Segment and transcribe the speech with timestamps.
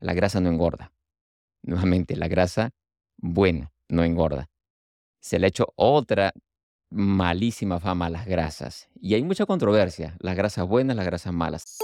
[0.00, 0.92] la grasa no engorda.
[1.62, 2.70] Nuevamente, la grasa
[3.16, 4.48] buena no engorda.
[5.20, 6.32] Se le ha hecho otra
[6.90, 8.88] malísima fama a las grasas.
[9.00, 11.78] Y hay mucha controversia, las grasas buenas, las grasas malas.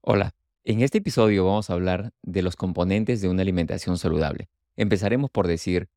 [0.00, 0.32] Hola,
[0.64, 4.48] en este episodio vamos a hablar de los componentes de una alimentación saludable.
[4.76, 5.88] Empezaremos por decir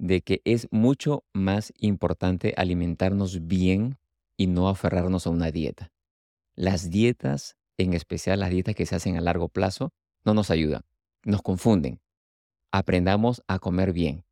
[0.00, 3.98] de que es mucho más importante alimentarnos bien
[4.38, 5.92] y no aferrarnos a una dieta.
[6.54, 9.92] Las dietas, en especial las dietas que se hacen a largo plazo,
[10.24, 10.82] no nos ayudan,
[11.22, 12.00] nos confunden.
[12.72, 14.24] Aprendamos a comer bien.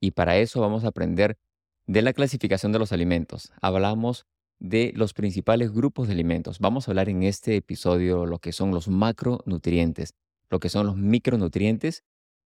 [0.00, 1.38] Y para eso vamos a aprender
[1.86, 3.52] de la clasificación de los alimentos.
[3.60, 4.26] Hablamos
[4.58, 6.58] de los principales grupos de alimentos.
[6.58, 10.14] Vamos a hablar en este episodio lo que son los macronutrientes,
[10.50, 12.02] lo que son los micronutrientes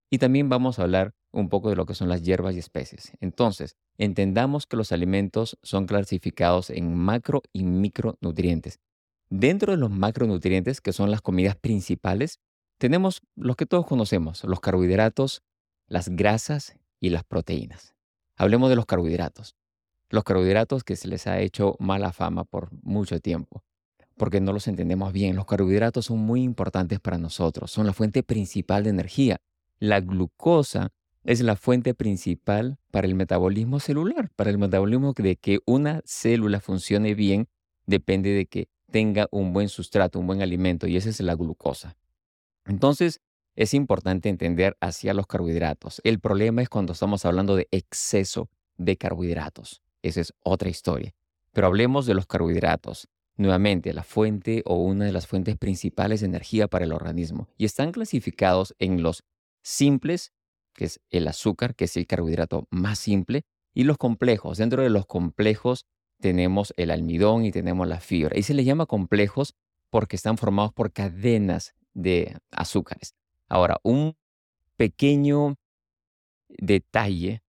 [0.09, 3.11] y también vamos a hablar un poco de lo que son las hierbas y especies.
[3.19, 8.79] Entonces, entendamos que los alimentos son clasificados en macro y micronutrientes.
[9.29, 12.39] Dentro de los macronutrientes, que son las comidas principales,
[12.77, 15.43] tenemos los que todos conocemos, los carbohidratos,
[15.87, 17.93] las grasas y las proteínas.
[18.37, 19.55] Hablemos de los carbohidratos
[20.09, 23.63] los carbohidratos que se les ha hecho mala fama por mucho tiempo,
[24.15, 25.35] porque no los entendemos bien.
[25.35, 29.37] Los carbohidratos son muy importantes para nosotros, son la fuente principal de energía.
[29.79, 30.91] La glucosa
[31.23, 36.59] es la fuente principal para el metabolismo celular, para el metabolismo de que una célula
[36.59, 37.47] funcione bien
[37.85, 41.97] depende de que tenga un buen sustrato, un buen alimento, y esa es la glucosa.
[42.65, 43.21] Entonces,
[43.55, 45.99] es importante entender hacia los carbohidratos.
[46.03, 49.81] El problema es cuando estamos hablando de exceso de carbohidratos.
[50.03, 51.13] Esa es otra historia.
[51.51, 53.07] Pero hablemos de los carbohidratos.
[53.35, 57.47] Nuevamente, la fuente o una de las fuentes principales de energía para el organismo.
[57.57, 59.23] Y están clasificados en los
[59.67, 60.31] simples,
[60.73, 64.57] que es el azúcar, que es el carbohidrato más simple, y los complejos.
[64.57, 65.85] Dentro de los complejos
[66.19, 68.37] tenemos el almidón y tenemos la fibra.
[68.37, 69.55] Y se les llama complejos
[69.89, 73.13] porque están formados por cadenas de azúcares.
[73.47, 74.15] Ahora, un
[74.77, 75.55] pequeño
[76.49, 77.41] detalle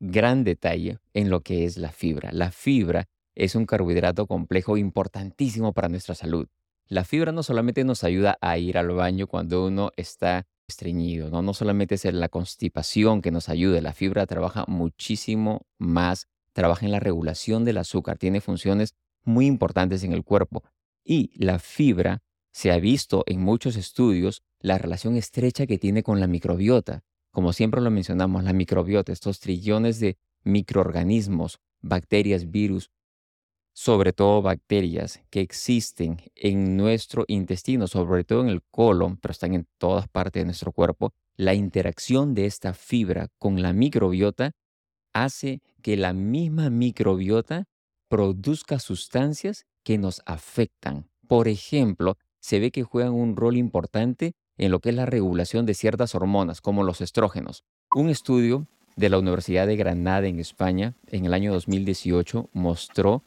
[0.00, 2.30] gran detalle en lo que es la fibra.
[2.32, 6.46] La fibra es un carbohidrato complejo importantísimo para nuestra salud.
[6.88, 11.42] La fibra no solamente nos ayuda a ir al baño cuando uno está estreñido, no,
[11.42, 16.92] no solamente es la constipación que nos ayuda, la fibra trabaja muchísimo más, trabaja en
[16.92, 20.62] la regulación del azúcar, tiene funciones muy importantes en el cuerpo.
[21.04, 22.22] Y la fibra
[22.52, 27.02] se ha visto en muchos estudios la relación estrecha que tiene con la microbiota.
[27.30, 32.90] Como siempre lo mencionamos, la microbiota, estos trillones de microorganismos, bacterias, virus,
[33.74, 39.52] sobre todo bacterias que existen en nuestro intestino, sobre todo en el colon, pero están
[39.52, 44.52] en todas partes de nuestro cuerpo, la interacción de esta fibra con la microbiota
[45.12, 47.64] hace que la misma microbiota
[48.08, 51.10] produzca sustancias que nos afectan.
[51.26, 55.66] Por ejemplo, se ve que juegan un rol importante en lo que es la regulación
[55.66, 57.64] de ciertas hormonas, como los estrógenos.
[57.92, 63.24] Un estudio de la Universidad de Granada en España en el año 2018 mostró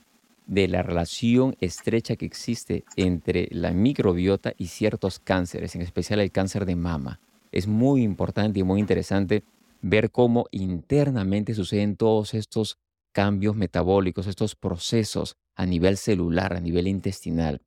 [0.48, 6.32] de la relación estrecha que existe entre la microbiota y ciertos cánceres, en especial el
[6.32, 7.20] cáncer de mama.
[7.52, 9.44] Es muy importante y muy interesante
[9.82, 12.80] ver cómo internamente suceden todos estos
[13.12, 17.62] cambios metabólicos, estos procesos a nivel celular, a nivel intestinal.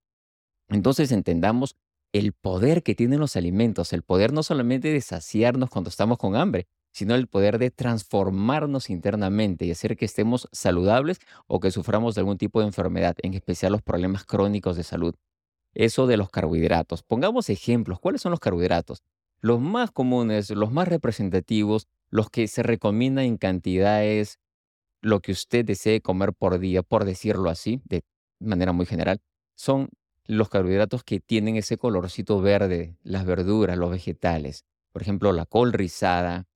[0.69, 1.77] Entonces entendamos
[2.13, 6.35] el poder que tienen los alimentos, el poder no solamente de saciarnos cuando estamos con
[6.35, 12.15] hambre, sino el poder de transformarnos internamente y hacer que estemos saludables o que suframos
[12.15, 15.15] de algún tipo de enfermedad, en especial los problemas crónicos de salud.
[15.73, 17.03] Eso de los carbohidratos.
[17.03, 18.01] Pongamos ejemplos.
[18.01, 19.03] ¿Cuáles son los carbohidratos?
[19.41, 24.39] Los más comunes, los más representativos, los que se recomiendan en cantidades,
[25.01, 28.03] lo que usted desee comer por día, por decirlo así, de
[28.41, 29.21] manera muy general,
[29.55, 29.89] son
[30.27, 34.65] los carbohidratos que tienen ese colorcito verde, las verduras, los vegetales.
[34.93, 36.47] Por ejemplo, la col rizada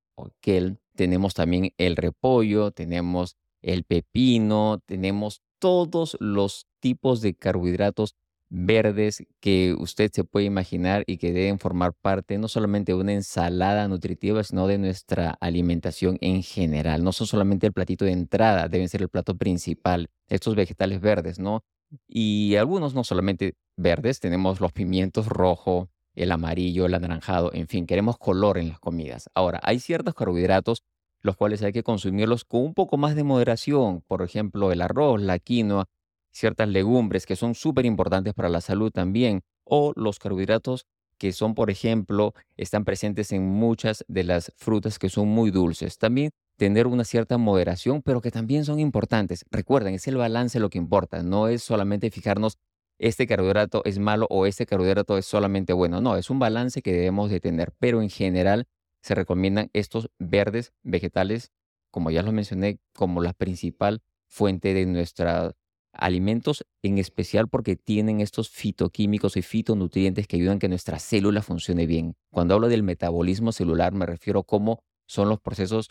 [0.41, 0.79] kel.
[0.95, 8.15] Tenemos también el repollo, tenemos el pepino, tenemos todos los tipos de carbohidratos
[8.49, 13.13] verdes que usted se puede imaginar y que deben formar parte no solamente de una
[13.13, 17.03] ensalada nutritiva, sino de nuestra alimentación en general.
[17.03, 20.09] No son solamente el platito de entrada, deben ser el plato principal.
[20.29, 21.63] Estos vegetales verdes, ¿no?
[22.07, 27.85] Y algunos no solamente verdes, tenemos los pimientos rojo, el amarillo, el anaranjado, en fin,
[27.85, 29.29] queremos color en las comidas.
[29.33, 30.83] Ahora, hay ciertos carbohidratos
[31.25, 35.19] los cuales hay que consumirlos con un poco más de moderación, por ejemplo, el arroz,
[35.19, 35.85] la quinoa,
[36.31, 40.85] ciertas legumbres que son súper importantes para la salud también, o los carbohidratos
[41.17, 45.97] que son, por ejemplo, están presentes en muchas de las frutas que son muy dulces.
[45.97, 49.45] También tener una cierta moderación, pero que también son importantes.
[49.49, 52.57] Recuerden, es el balance lo que importa, no es solamente fijarnos
[52.99, 56.01] este carbohidrato es malo o este carbohidrato es solamente bueno.
[56.01, 58.67] No, es un balance que debemos de tener, pero en general
[59.01, 61.51] se recomiendan estos verdes vegetales,
[61.91, 65.53] como ya lo mencioné, como la principal fuente de nuestros
[65.93, 71.41] alimentos, en especial porque tienen estos fitoquímicos y fitonutrientes que ayudan a que nuestra célula
[71.41, 72.15] funcione bien.
[72.31, 75.89] Cuando hablo del metabolismo celular me refiero a cómo son los procesos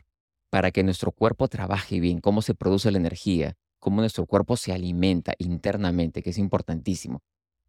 [0.50, 4.72] para que nuestro cuerpo trabaje bien, cómo se produce la energía, cómo nuestro cuerpo se
[4.72, 7.22] alimenta internamente, que es importantísimo.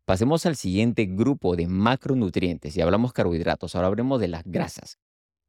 [0.05, 3.75] Pasemos al siguiente grupo de macronutrientes y hablamos carbohidratos.
[3.75, 4.97] Ahora hablemos de las grasas.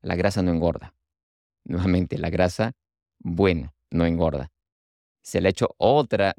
[0.02, 0.92] La grasa no engorda.
[1.64, 2.72] Nuevamente, la grasa
[3.20, 4.50] buena no engorda.
[5.22, 6.34] Se le ha hecho otra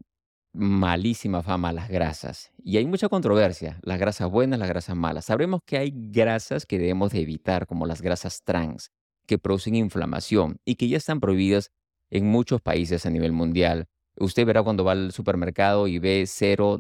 [0.54, 2.52] malísima fama a las grasas.
[2.62, 5.24] Y hay mucha controversia, las grasas buenas, las grasas malas.
[5.24, 8.92] Sabremos que hay grasas que debemos de evitar, como las grasas trans,
[9.26, 11.72] que producen inflamación y que ya están prohibidas
[12.10, 13.88] en muchos países a nivel mundial.
[14.20, 16.80] Usted verá cuando va al supermercado y ve cero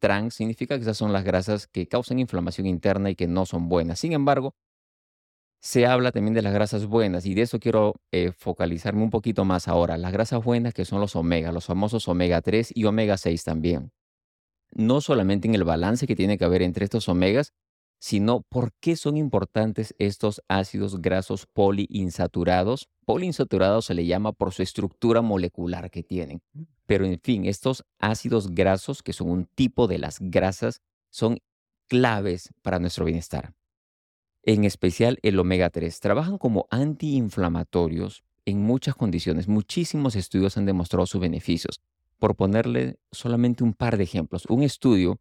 [0.00, 3.68] trans, significa que esas son las grasas que causan inflamación interna y que no son
[3.68, 4.00] buenas.
[4.00, 4.54] Sin embargo,
[5.62, 9.44] se habla también de las grasas buenas y de eso quiero eh, focalizarme un poquito
[9.44, 9.98] más ahora.
[9.98, 13.92] Las grasas buenas que son los omega, los famosos omega 3 y omega 6 también.
[14.72, 17.52] No solamente en el balance que tiene que haber entre estos omegas,
[18.00, 22.88] sino por qué son importantes estos ácidos grasos poliinsaturados.
[23.04, 26.40] Poliinsaturados se le llama por su estructura molecular que tienen.
[26.54, 26.62] Mm.
[26.86, 30.80] Pero en fin, estos ácidos grasos, que son un tipo de las grasas,
[31.10, 31.38] son
[31.88, 33.52] claves para nuestro bienestar.
[34.42, 36.00] En especial el omega 3.
[36.00, 39.46] Trabajan como antiinflamatorios en muchas condiciones.
[39.46, 41.82] Muchísimos estudios han demostrado sus beneficios.
[42.18, 45.20] Por ponerle solamente un par de ejemplos, un estudio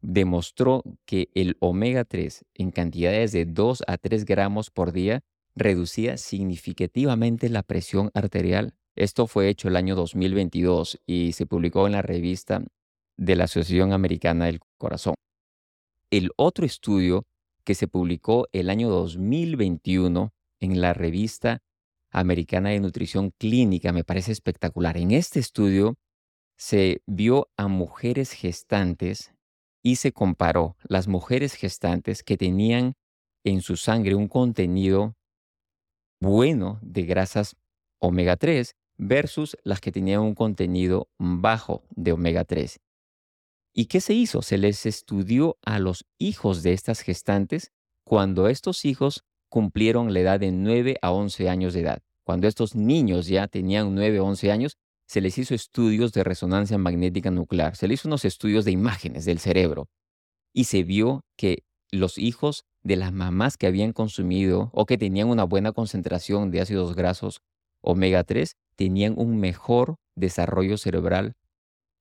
[0.00, 5.22] demostró que el omega 3 en cantidades de 2 a 3 gramos por día
[5.54, 8.74] reducía significativamente la presión arterial.
[8.96, 12.62] Esto fue hecho el año 2022 y se publicó en la revista
[13.16, 15.14] de la Asociación Americana del Corazón.
[16.10, 17.26] El otro estudio
[17.64, 21.62] que se publicó el año 2021 en la revista
[22.10, 24.96] Americana de Nutrición Clínica me parece espectacular.
[24.96, 25.96] En este estudio
[26.56, 29.32] se vio a mujeres gestantes
[29.82, 32.94] y se comparó las mujeres gestantes que tenían
[33.44, 35.16] en su sangre un contenido
[36.20, 37.56] bueno de grasas
[37.98, 42.78] omega 3 versus las que tenían un contenido bajo de omega 3.
[43.72, 44.42] ¿Y qué se hizo?
[44.42, 47.72] Se les estudió a los hijos de estas gestantes
[48.04, 52.02] cuando estos hijos cumplieron la edad de 9 a 11 años de edad.
[52.24, 54.76] Cuando estos niños ya tenían 9 o 11 años,
[55.10, 59.24] se les hizo estudios de resonancia magnética nuclear, se les hizo unos estudios de imágenes
[59.24, 59.88] del cerebro
[60.54, 65.28] y se vio que los hijos de las mamás que habían consumido o que tenían
[65.28, 67.40] una buena concentración de ácidos grasos
[67.80, 71.34] omega 3 tenían un mejor desarrollo cerebral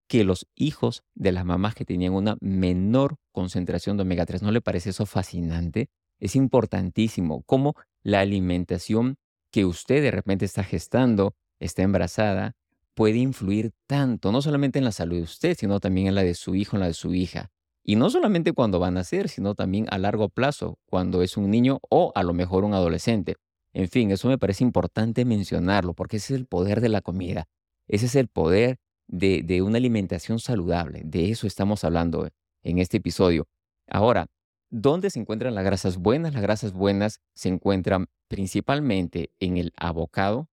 [0.08, 4.44] que los hijos de las mamás que tenían una menor concentración de omega 3.
[4.44, 5.88] ¿No le parece eso fascinante?
[6.20, 7.74] Es importantísimo cómo
[8.04, 9.16] la alimentación
[9.52, 12.54] que usted de repente está gestando, está embarazada,
[13.00, 16.34] puede influir tanto, no solamente en la salud de usted, sino también en la de
[16.34, 17.50] su hijo, en la de su hija.
[17.82, 21.50] Y no solamente cuando va a nacer, sino también a largo plazo, cuando es un
[21.50, 23.38] niño o a lo mejor un adolescente.
[23.72, 27.46] En fin, eso me parece importante mencionarlo, porque ese es el poder de la comida.
[27.88, 31.04] Ese es el poder de, de una alimentación saludable.
[31.06, 32.28] De eso estamos hablando
[32.64, 33.48] en este episodio.
[33.88, 34.28] Ahora,
[34.70, 36.34] ¿dónde se encuentran las grasas buenas?
[36.34, 40.50] Las grasas buenas se encuentran principalmente en el abocado,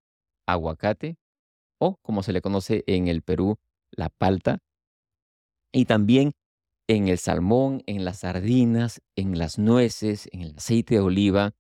[0.47, 1.17] aguacate,
[1.79, 3.57] o como se le conoce en el Perú,
[3.91, 4.59] la palta,
[5.73, 6.33] y también
[6.89, 11.53] en el salmón, en las sardinas, en las nueces, en el aceite de oliva.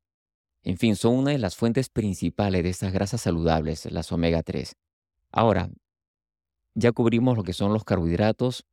[0.62, 4.76] En fin, son una de las fuentes principales de estas grasas saludables, las omega 3.
[5.32, 5.70] Ahora,
[6.74, 8.64] ya cubrimos lo que son los carbohidratos,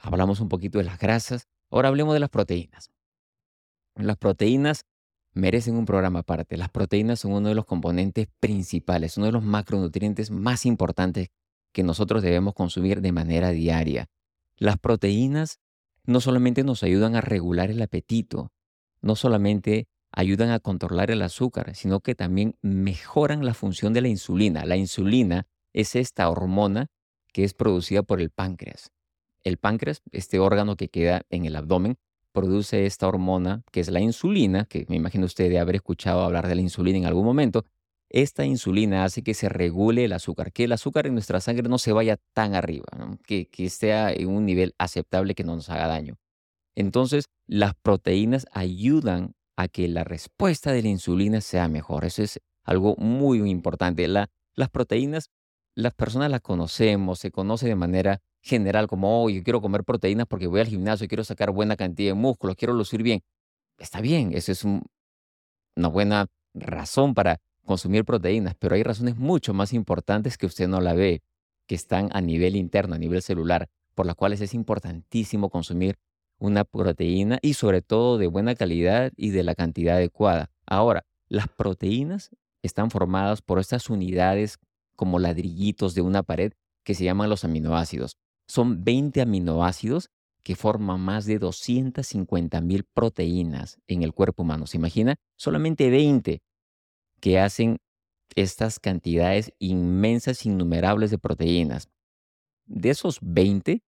[0.00, 2.90] hablamos un poquito de las grasas, ahora hablemos de las proteínas.
[3.96, 4.84] Las proteínas
[5.34, 6.56] merecen un programa aparte.
[6.56, 11.28] Las proteínas son uno de los componentes principales, uno de los macronutrientes más importantes
[11.72, 14.08] que nosotros debemos consumir de manera diaria.
[14.56, 15.58] Las proteínas
[16.04, 18.52] no solamente nos ayudan a regular el apetito,
[19.02, 24.08] no solamente ayudan a controlar el azúcar, sino que también mejoran la función de la
[24.08, 24.64] insulina.
[24.64, 26.86] La insulina es esta hormona
[27.32, 28.92] que es producida por el páncreas.
[29.42, 31.98] El páncreas, este órgano que queda en el abdomen,
[32.34, 36.48] produce esta hormona que es la insulina, que me imagino usted de haber escuchado hablar
[36.48, 37.64] de la insulina en algún momento.
[38.10, 41.78] Esta insulina hace que se regule el azúcar, que el azúcar en nuestra sangre no
[41.78, 42.86] se vaya tan arriba,
[43.26, 46.16] que, que esté en un nivel aceptable que no nos haga daño.
[46.76, 52.04] Entonces, las proteínas ayudan a que la respuesta de la insulina sea mejor.
[52.04, 54.08] Eso es algo muy importante.
[54.08, 55.30] La- las proteínas,
[55.76, 60.46] las personas las conocemos, se conoce de manera general como, yo quiero comer proteínas porque
[60.46, 63.22] voy al gimnasio, quiero sacar buena cantidad de músculos, quiero lucir bien.
[63.78, 64.82] Está bien, eso es un-
[65.76, 70.80] una buena razón para consumir proteínas, pero hay razones mucho más importantes que usted no
[70.80, 71.22] la ve,
[71.66, 75.96] que están a nivel interno, a nivel celular, por las cuales es importantísimo consumir
[76.38, 80.50] una proteína y sobre todo de buena calidad y de la cantidad adecuada.
[80.66, 82.30] Ahora, las proteínas
[82.62, 84.58] están formadas por estas unidades
[84.94, 86.52] como ladrillitos de una pared
[86.84, 88.18] que se llaman los aminoácidos.
[88.46, 90.10] Son 20 aminoácidos
[90.42, 94.66] que forman más de 250 mil proteínas en el cuerpo humano.
[94.66, 95.16] ¿Se imagina?
[95.36, 96.42] Solamente 20
[97.20, 97.78] que hacen
[98.36, 101.88] estas cantidades inmensas, innumerables de proteínas.
[102.66, 103.82] De esos 20,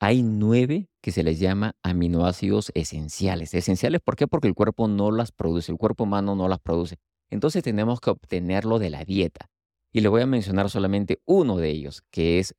[0.00, 3.54] hay 9 que se les llama aminoácidos esenciales.
[3.54, 4.26] Esenciales, ¿por qué?
[4.26, 6.96] Porque el cuerpo no las produce, el cuerpo humano no las produce.
[7.30, 9.48] Entonces tenemos que obtenerlo de la dieta.
[9.92, 12.54] Y le voy a mencionar solamente uno de ellos, que es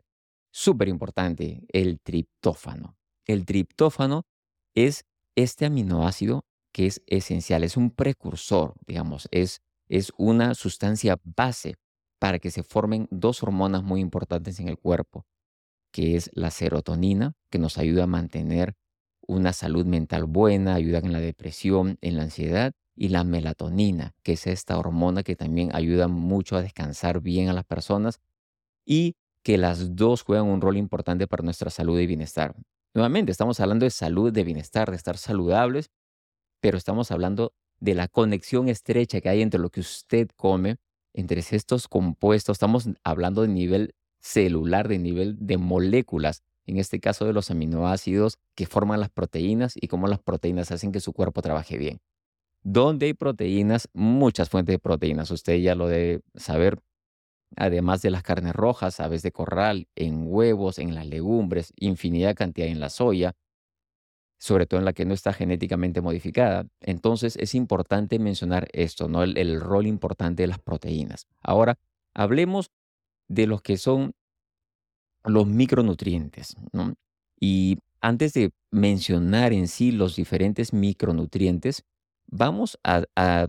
[0.58, 2.98] súper importante, el triptófano.
[3.28, 4.24] El triptófano
[4.74, 5.04] es
[5.36, 11.76] este aminoácido que es esencial, es un precursor, digamos, es, es una sustancia base
[12.20, 15.28] para que se formen dos hormonas muy importantes en el cuerpo,
[15.92, 18.74] que es la serotonina, que nos ayuda a mantener
[19.28, 24.34] una salud mental buena, ayuda en la depresión, en la ansiedad, y la melatonina, que
[24.34, 28.20] es esta hormona que también ayuda mucho a descansar bien a las personas
[28.88, 29.16] y
[29.48, 32.54] que las dos juegan un rol importante para nuestra salud y bienestar.
[32.94, 35.90] Nuevamente, estamos hablando de salud, de bienestar, de estar saludables,
[36.60, 40.76] pero estamos hablando de la conexión estrecha que hay entre lo que usted come,
[41.14, 42.56] entre estos compuestos.
[42.56, 48.40] Estamos hablando de nivel celular, de nivel de moléculas, en este caso de los aminoácidos
[48.54, 52.02] que forman las proteínas y cómo las proteínas hacen que su cuerpo trabaje bien.
[52.64, 53.88] ¿Dónde hay proteínas?
[53.94, 55.32] Muchas fuentes de proteínas.
[55.32, 56.82] Usted ya lo debe saber
[57.56, 62.36] además de las carnes rojas, aves de corral, en huevos, en las legumbres, infinidad de
[62.36, 63.36] cantidad en la soya,
[64.40, 66.68] sobre todo en la que no está genéticamente modificada.
[66.82, 69.24] Entonces es importante mencionar esto, ¿no?
[69.24, 71.28] El, rol importante de las proteínas.
[71.42, 71.80] Ahora,
[72.14, 72.72] hablemos
[73.28, 74.14] de los que son
[75.24, 76.94] los micronutrientes, ¿no?
[77.40, 81.84] Y antes de mencionar en sí los diferentes micronutrientes,
[82.28, 83.48] vamos a, a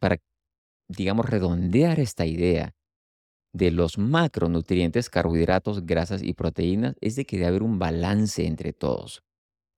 [0.00, 0.18] para,
[0.88, 2.74] digamos, redondear esta idea
[3.52, 8.72] de los macronutrientes, carbohidratos, grasas y proteínas, es de que debe haber un balance entre
[8.72, 9.22] todos.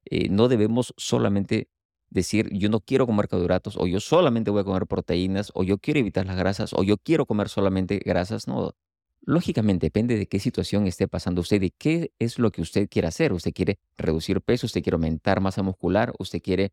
[0.05, 1.69] Eh, no debemos solamente
[2.11, 5.79] decir, yo no quiero comer carbohidratos, o yo solamente voy a comer proteínas, o yo
[5.79, 8.47] quiero evitar las grasas, o yo quiero comer solamente grasas.
[8.47, 8.75] No,
[9.23, 13.09] lógicamente depende de qué situación esté pasando usted y qué es lo que usted quiere
[13.09, 13.33] hacer.
[13.33, 16.73] Usted quiere reducir peso, usted quiere aumentar masa muscular, usted quiere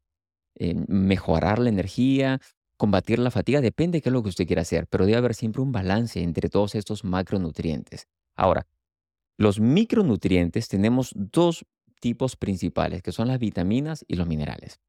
[0.55, 2.39] eh, mejorar la energía,
[2.81, 5.35] combatir la fatiga, depende de qué es lo que usted quiera hacer, pero debe haber
[5.35, 8.07] siempre un balance entre todos estos macronutrientes.
[8.35, 8.65] Ahora,
[9.37, 11.63] los micronutrientes tenemos dos
[11.99, 14.79] tipos principales, que son las vitaminas y los minerales.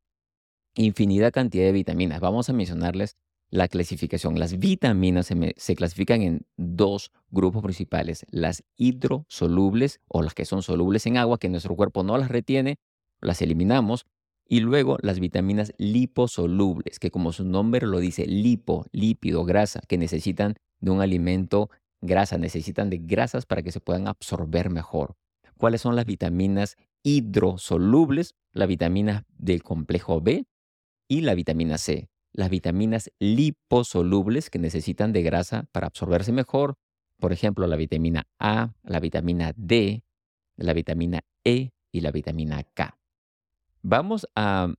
[0.75, 2.21] Infinidad cantidad de vitaminas.
[2.21, 3.19] Vamos a mencionarles
[3.51, 4.39] la clasificación.
[4.39, 10.63] Las vitaminas se, se clasifican en dos grupos principales, las hidrosolubles o las que son
[10.63, 12.79] solubles en agua, que nuestro cuerpo no las retiene,
[13.21, 14.07] las eliminamos,
[14.49, 19.99] y luego las vitaminas liposolubles, que como su nombre lo dice, lipo, lípido, grasa, que
[19.99, 21.71] necesitan de un alimento
[22.01, 25.17] grasa, necesitan de grasas para que se puedan absorber mejor.
[25.57, 28.35] ¿Cuáles son las vitaminas hidrosolubles?
[28.53, 30.45] La vitamina del complejo B
[31.09, 32.09] y la vitamina C.
[32.33, 36.75] Las vitaminas liposolubles que necesitan de grasa para absorberse mejor,
[37.19, 40.03] por ejemplo, la vitamina A, la vitamina D,
[40.57, 42.99] la vitamina E y la vitamina K.
[43.83, 44.73] Vamos a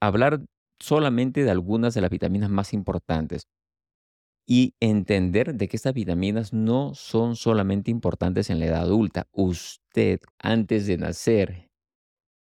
[0.00, 0.44] hablar
[0.78, 3.42] solamente de algunas de las vitaminas más importantes
[4.46, 9.28] y entender de que estas vitaminas no son solamente importantes en la edad adulta.
[9.32, 11.68] Usted, antes de nacer,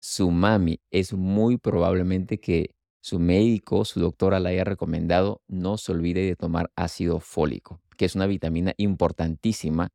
[0.01, 2.71] su mami, es muy probablemente que
[3.03, 8.05] su médico, su doctora le haya recomendado no se olvide de tomar ácido fólico, que
[8.05, 9.89] es una vitamina importantísima.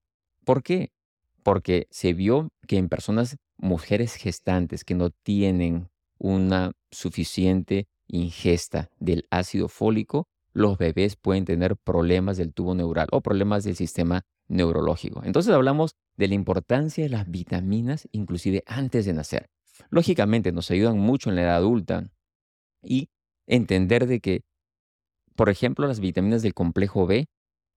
[0.46, 0.92] ¿Por qué?
[1.44, 9.26] Porque se vio que en personas, mujeres gestantes que no tienen una suficiente ingesta del
[9.32, 15.22] ácido fólico, los bebés pueden tener problemas del tubo neural o problemas del sistema neurológico.
[15.24, 19.50] Entonces hablamos de la importancia de las vitaminas inclusive antes de nacer.
[19.90, 22.10] Lógicamente nos ayudan mucho en la edad adulta
[22.84, 23.10] y
[23.48, 24.42] entender de que,
[25.36, 27.28] por ejemplo, las vitaminas del complejo B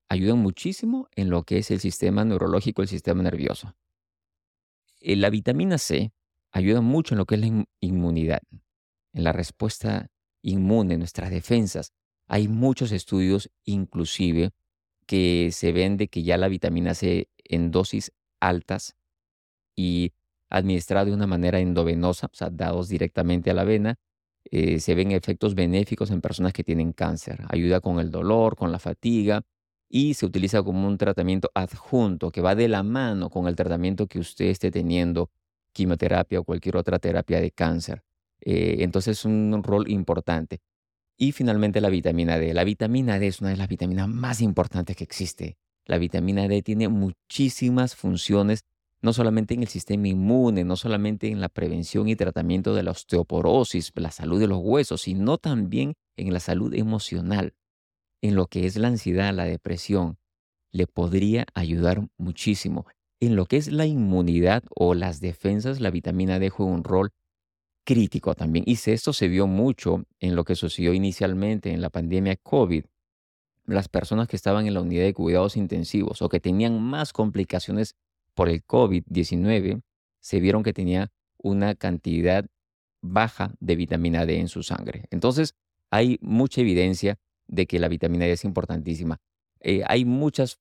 [0.09, 3.75] ayudan muchísimo en lo que es el sistema neurológico, el sistema nervioso.
[5.01, 6.13] Eh, La vitamina C
[6.53, 8.43] ayuda mucho en lo que es la in- inmunidad,
[9.13, 10.09] en la respuesta
[10.43, 11.93] inmune, nuestras defensas.
[12.29, 14.51] Hay muchos estudios, inclusive,
[15.07, 18.95] que se ven de que ya la vitamina C en dosis altas
[19.77, 20.13] y
[20.51, 23.97] administrada de una manera endovenosa, o sea, dados directamente a la vena,
[24.51, 27.45] eh, se ven efectos benéficos en personas que tienen cáncer.
[27.49, 29.43] Ayuda con el dolor, con la fatiga
[29.89, 34.07] y se utiliza como un tratamiento adjunto que va de la mano con el tratamiento
[34.07, 35.31] que usted esté teniendo,
[35.73, 38.03] quimioterapia o cualquier otra terapia de cáncer.
[38.41, 40.61] Eh, entonces es un rol importante.
[41.17, 42.55] Y finalmente la vitamina D.
[42.55, 45.57] La vitamina D es una de las vitaminas más importantes que existe.
[45.85, 48.65] La vitamina D tiene muchísimas funciones,
[49.01, 52.93] no solamente en el sistema inmune, no solamente en la prevención y tratamiento de la
[52.93, 57.55] osteoporosis, la salud de los huesos, sino también en la salud emocional,
[58.21, 60.19] en lo que es la ansiedad, la depresión.
[60.71, 62.87] Le podría ayudar muchísimo.
[63.23, 67.13] En lo que es la inmunidad o las defensas, la vitamina D juega un rol
[67.85, 68.65] crítico también.
[68.67, 72.85] Y esto se vio mucho en lo que sucedió inicialmente en la pandemia COVID.
[73.65, 77.95] Las personas que estaban en la unidad de cuidados intensivos o que tenían más complicaciones
[78.35, 79.83] por el COVID-19
[80.19, 82.45] se vieron que tenía una cantidad
[83.03, 85.05] baja de vitamina D en su sangre.
[85.13, 85.55] Entonces,
[85.93, 89.19] hay mucha evidencia de que la vitamina D es importantísima.
[89.61, 90.59] Eh, hay muchas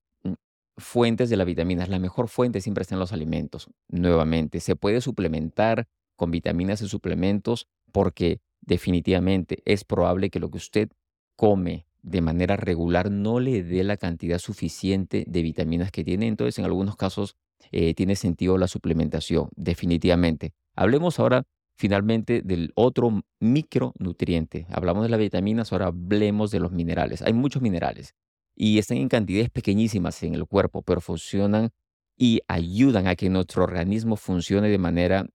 [0.78, 1.86] fuentes de la vitamina.
[1.88, 3.70] La mejor fuente siempre está en los alimentos.
[3.88, 10.58] Nuevamente, se puede suplementar con vitaminas y suplementos porque definitivamente es probable que lo que
[10.58, 10.90] usted
[11.36, 16.28] come de manera regular no le dé la cantidad suficiente de vitaminas que tiene.
[16.28, 17.36] Entonces, en algunos casos
[17.72, 20.54] eh, tiene sentido la suplementación, definitivamente.
[20.76, 21.44] Hablemos ahora
[21.76, 24.68] finalmente del otro micronutriente.
[24.70, 27.22] Hablamos de las vitaminas, ahora hablemos de los minerales.
[27.22, 28.16] Hay muchos minerales
[28.56, 31.72] y están en cantidades pequeñísimas en el cuerpo, pero funcionan
[32.18, 35.26] y ayudan a que nuestro organismo funcione de manera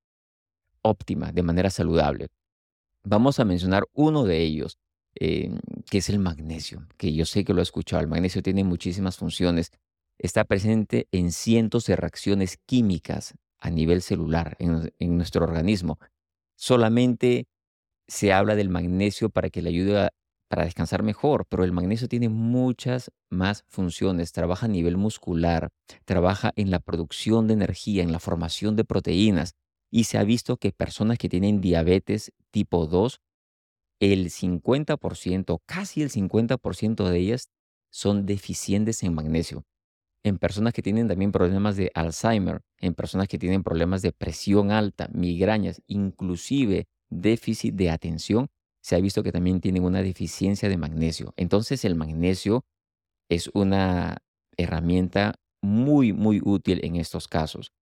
[0.83, 2.29] óptima, de manera saludable.
[3.03, 4.79] Vamos a mencionar uno de ellos,
[5.19, 5.51] eh,
[5.91, 8.03] que es el magnesio, que yo sé que lo he escuchado.
[8.03, 9.73] El magnesio tiene muchísimas funciones.
[10.19, 15.99] Está presente en cientos de reacciones químicas a nivel celular en, en nuestro organismo.
[16.57, 17.47] Solamente
[18.07, 20.13] se habla del magnesio para que le ayude a,
[20.49, 24.33] para descansar mejor, pero el magnesio tiene muchas más funciones.
[24.33, 25.71] Trabaja a nivel muscular,
[26.05, 29.55] trabaja en la producción de energía, en la formación de proteínas,
[29.91, 33.21] y se ha visto que personas que tienen diabetes tipo 2,
[34.01, 37.49] el 50%, casi el 50% de ellas
[37.91, 39.65] son deficientes en magnesio.
[40.23, 44.71] En personas que tienen también problemas de Alzheimer, en personas que tienen problemas de presión
[44.71, 48.49] alta, migrañas, inclusive déficit de atención,
[48.87, 51.35] se ha visto que también tienen una deficiencia de magnesio.
[51.37, 52.65] Entonces el magnesio
[53.29, 54.19] es una
[54.57, 57.73] herramienta muy, muy útil en estos casos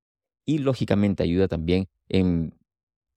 [0.46, 2.54] y lógicamente ayuda también en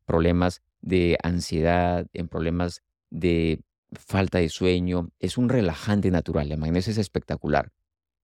[0.05, 3.61] problemas de ansiedad, en problemas de
[3.93, 5.09] falta de sueño.
[5.19, 7.71] Es un relajante natural, el magnesio es espectacular.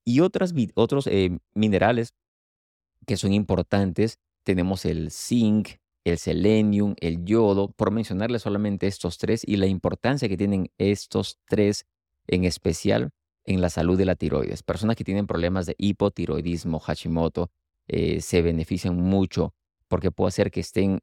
[0.03, 2.13] Y otros eh, minerales
[3.07, 9.43] que son importantes, tenemos el zinc, el selenium, el yodo, por mencionarles solamente estos tres
[9.45, 11.85] y la importancia que tienen estos tres
[12.27, 13.11] en especial
[13.45, 14.63] en la salud de la tiroides.
[14.63, 17.51] Personas que tienen problemas de hipotiroidismo, Hashimoto,
[17.87, 19.53] eh, se benefician mucho
[19.87, 20.99] porque puede ser que estén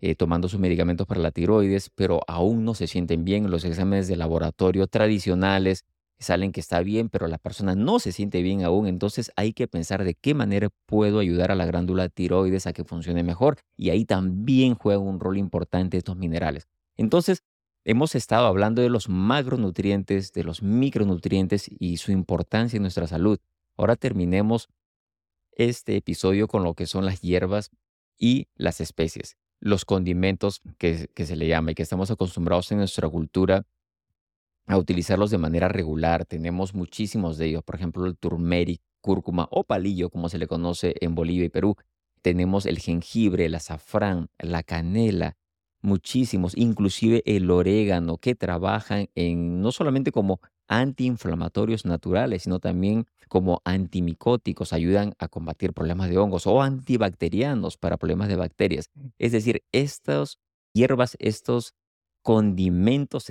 [0.00, 3.50] eh, tomando sus medicamentos para la tiroides, pero aún no se sienten bien.
[3.50, 5.84] Los exámenes de laboratorio tradicionales
[6.18, 8.86] salen que está bien, pero la persona no se siente bien aún.
[8.86, 12.84] Entonces hay que pensar de qué manera puedo ayudar a la glándula tiroides a que
[12.84, 13.58] funcione mejor.
[13.76, 16.68] Y ahí también juega un rol importante estos minerales.
[16.96, 17.44] Entonces,
[17.84, 23.38] hemos estado hablando de los macronutrientes, de los micronutrientes y su importancia en nuestra salud.
[23.76, 24.68] Ahora terminemos
[25.52, 27.70] este episodio con lo que son las hierbas
[28.18, 33.08] y las especies, los condimentos que, se le llama y que estamos acostumbrados en nuestra
[33.08, 33.64] cultura
[34.68, 36.24] a utilizarlos de manera regular.
[36.26, 40.94] Tenemos muchísimos de ellos, por ejemplo, el turmeric, cúrcuma o palillo, como se le conoce
[41.00, 41.76] en Bolivia y Perú.
[42.22, 45.36] Tenemos el jengibre, el azafrán, la canela,
[45.80, 53.62] muchísimos, inclusive el orégano, que trabajan en no solamente como antiinflamatorios naturales, sino también como
[53.64, 58.90] antimicóticos, ayudan a combatir problemas de hongos o antibacterianos para problemas de bacterias.
[59.18, 60.38] Es decir, estas
[60.74, 61.74] hierbas, estos
[62.22, 63.30] condimentos,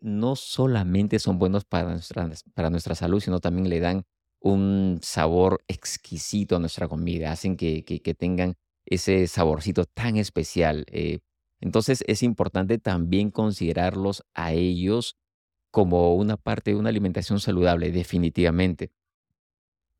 [0.00, 4.04] no solamente son buenos para nuestra, para nuestra salud, sino también le dan
[4.40, 10.84] un sabor exquisito a nuestra comida, hacen que, que, tengan ese saborcito tan especial.
[10.88, 11.20] Eh,
[11.60, 15.16] entonces es importante también considerarlos a ellos
[15.70, 18.90] como una parte de una alimentación saludable, definitivamente.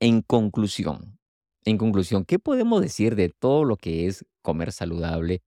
[0.01, 1.19] En conclusión,
[1.65, 5.43] en conclusión, ¿qué podemos decir de todo lo que es comer saludable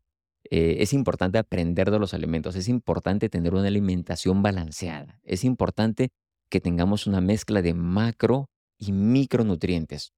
[0.50, 6.10] eh, es importante aprender de los alimentos, es importante tener una alimentación balanceada, es importante
[6.50, 10.14] que tengamos una mezcla de macro y micronutrientes,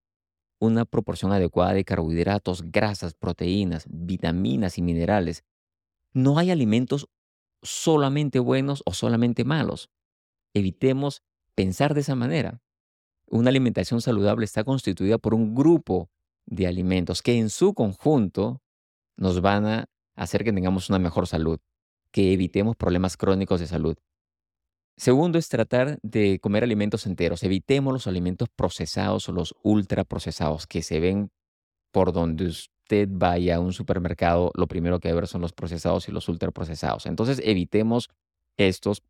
[0.60, 5.44] una proporción adecuada de carbohidratos, grasas, proteínas, vitaminas y minerales.
[6.14, 7.08] No hay alimentos
[7.62, 9.90] solamente buenos o solamente malos.
[10.54, 11.22] Evitemos
[11.56, 12.62] pensar de esa manera.
[13.28, 16.10] Una alimentación saludable está constituida por un grupo
[16.46, 18.62] de alimentos que en su conjunto
[19.18, 21.60] nos van a hacer que tengamos una mejor salud,
[22.12, 23.98] que evitemos problemas crónicos de salud.
[24.98, 27.44] Segundo es tratar de comer alimentos enteros.
[27.44, 31.32] Evitemos los alimentos procesados o los ultraprocesados que se ven
[31.92, 34.52] por donde usted vaya a un supermercado.
[34.56, 37.06] Lo primero que hay ver son los procesados y los ultraprocesados.
[37.08, 38.10] Entonces evitemos
[38.58, 39.04] estos.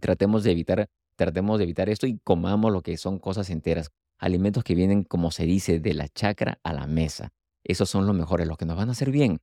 [0.00, 3.90] Tratemos de evitar, tratemos de evitar esto y comamos lo que son cosas enteras.
[4.18, 7.32] Alimentos que vienen, como se dice, de la chacra a la mesa.
[7.64, 9.40] Esos son los mejores, los que nos van a hacer bien.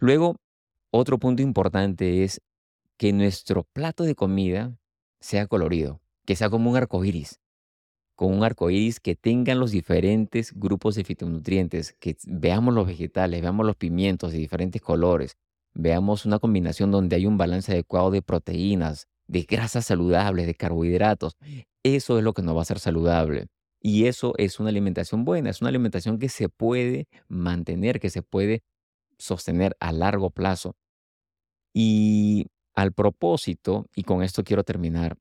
[0.00, 0.36] Luego,
[0.90, 2.40] otro punto importante es
[2.96, 4.76] que nuestro plato de comida
[5.20, 7.40] sea colorido, que sea como un arco iris,
[8.14, 13.40] con un arco iris que tengan los diferentes grupos de fitonutrientes, que veamos los vegetales,
[13.40, 15.36] veamos los pimientos de diferentes colores,
[15.74, 21.36] veamos una combinación donde hay un balance adecuado de proteínas, de grasas saludables, de carbohidratos.
[21.84, 23.46] Eso es lo que nos va a hacer saludable.
[23.80, 28.22] Y eso es una alimentación buena, es una alimentación que se puede mantener, que se
[28.22, 28.62] puede
[29.18, 30.76] sostener a largo plazo.
[31.74, 35.16] Y al propósito, y con esto quiero terminar,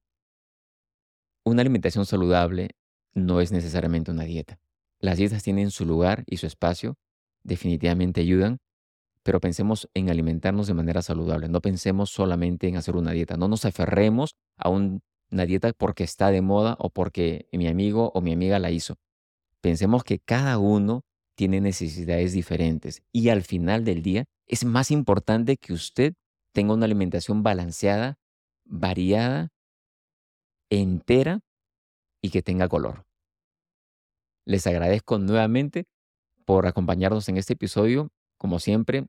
[1.43, 2.71] una alimentación saludable
[3.13, 4.59] no es necesariamente una dieta.
[4.99, 6.95] Las dietas tienen su lugar y su espacio,
[7.43, 8.57] definitivamente ayudan,
[9.23, 11.49] pero pensemos en alimentarnos de manera saludable.
[11.49, 13.37] No pensemos solamente en hacer una dieta.
[13.37, 18.11] No nos aferremos a un- una dieta porque está de moda o porque mi amigo
[18.13, 18.95] o mi amiga la hizo.
[19.61, 21.03] Pensemos que cada uno
[21.37, 26.15] tiene necesidades diferentes y al final del día es más importante que usted
[26.51, 28.17] tenga una alimentación balanceada,
[28.65, 29.49] variada,
[30.71, 31.41] entera
[32.23, 33.05] y que tenga color.
[34.45, 35.85] Les agradezco nuevamente
[36.43, 38.09] por acompañarnos en este episodio.
[38.37, 39.05] Como siempre,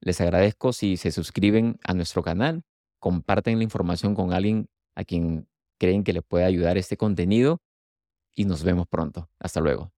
[0.00, 2.62] les agradezco si se suscriben a nuestro canal,
[3.00, 5.48] comparten la información con alguien a quien
[5.78, 7.60] creen que le puede ayudar este contenido
[8.36, 9.28] y nos vemos pronto.
[9.40, 9.95] Hasta luego.